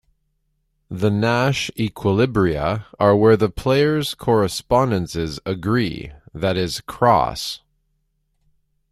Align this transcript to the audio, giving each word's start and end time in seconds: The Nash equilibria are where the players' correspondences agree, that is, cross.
The 0.89 1.11
Nash 1.11 1.69
equilibria 1.77 2.85
are 2.99 3.15
where 3.15 3.37
the 3.37 3.51
players' 3.51 4.15
correspondences 4.15 5.39
agree, 5.45 6.11
that 6.33 6.57
is, 6.57 6.81
cross. 6.81 7.61